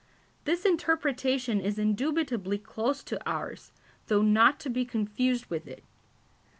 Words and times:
This 0.45 0.65
interpretation 0.65 1.61
is 1.61 1.77
indubitably 1.77 2.57
close 2.57 3.03
to 3.03 3.19
ours, 3.29 3.71
though 4.07 4.23
not 4.23 4.59
to 4.61 4.69
be 4.71 4.83
confused 4.83 5.45
with 5.51 5.67
it. 5.67 5.83